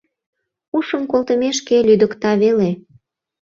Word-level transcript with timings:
Ушым 0.77 1.03
колтымешке 1.11 1.77
лӱдыкта 1.87 2.31
веле... 2.41 2.69